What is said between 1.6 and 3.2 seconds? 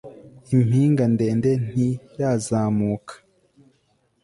nti razamuka